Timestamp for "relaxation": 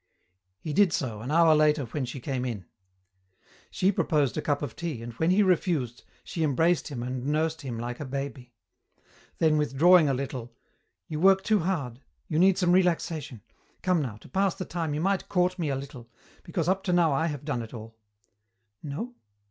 12.71-13.41